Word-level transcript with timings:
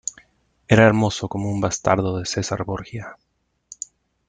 era 0.67 0.87
hermoso 0.87 1.29
como 1.29 1.51
un 1.51 1.61
bastardo 1.61 2.17
de 2.17 2.25
César 2.25 2.63
Borgia. 2.63 3.17